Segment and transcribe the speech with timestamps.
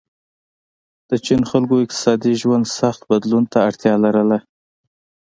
[1.09, 4.37] د چین خلکو اقتصادي ژوند سخت بدلون ته اړتیا لرله.